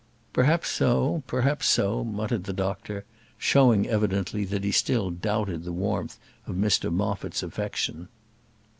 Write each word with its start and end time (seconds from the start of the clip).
"Perhaps 0.33 0.69
so, 0.69 1.21
perhaps 1.27 1.67
so," 1.67 2.03
muttered 2.03 2.45
the 2.45 2.53
doctor, 2.53 3.05
showing 3.37 3.87
evidently 3.87 4.43
that 4.45 4.63
he 4.63 4.71
still 4.71 5.11
doubted 5.11 5.63
the 5.63 5.71
warmth 5.71 6.17
of 6.47 6.55
Mr 6.55 6.91
Moffat's 6.91 7.43
affection. 7.43 8.07